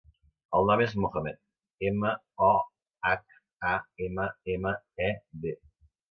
[0.59, 1.35] El nom és Mohammed:
[1.89, 2.13] ema,
[2.47, 2.49] o,
[3.09, 3.35] hac,
[3.73, 3.75] a,
[4.07, 4.73] ema, ema,
[5.09, 5.11] e,
[5.45, 5.53] de.